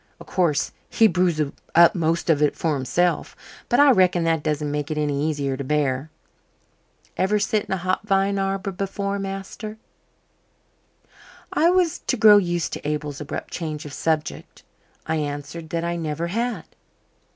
O' 0.19 0.23
course, 0.25 0.71
he 0.89 1.05
brews 1.05 1.39
up 1.75 1.93
most 1.93 2.31
of 2.31 2.41
it 2.41 2.55
for 2.55 2.73
himself, 2.73 3.35
but 3.69 3.79
I 3.79 3.91
reckon 3.91 4.23
that 4.23 4.41
doesn't 4.41 4.71
make 4.71 4.89
it 4.89 4.97
any 4.97 5.29
easier 5.29 5.55
to 5.55 5.63
bear. 5.63 6.09
Ever 7.17 7.37
sit 7.37 7.65
in 7.65 7.71
a 7.71 7.77
hop 7.77 8.07
vine 8.07 8.39
arbour 8.39 8.71
before, 8.71 9.19
master?" 9.19 9.77
I 11.53 11.69
was 11.69 11.99
to 11.99 12.17
grow 12.17 12.37
used 12.37 12.73
to 12.73 12.87
Abel's 12.87 13.21
abrupt 13.21 13.51
change 13.53 13.85
of 13.85 13.93
subject. 13.93 14.63
I 15.05 15.17
answered 15.17 15.69
that 15.69 15.83
I 15.83 15.97
never 15.97 16.25
had. 16.29 16.65